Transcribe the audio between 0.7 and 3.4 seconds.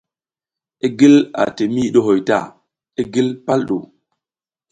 I gil ati miyi ɗuhoy ta, i gil